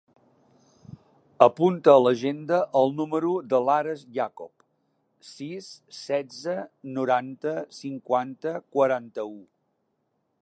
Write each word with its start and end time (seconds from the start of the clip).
Apunta 1.45 1.91
a 1.95 1.99
l'agenda 2.03 2.61
el 2.79 2.95
número 3.01 3.33
de 3.51 3.59
l'Ares 3.67 4.01
Iacob: 4.15 4.49
sis, 5.33 5.69
setze, 5.99 6.55
noranta, 6.95 7.53
cinquanta, 7.83 8.55
quaranta-u. 8.77 9.37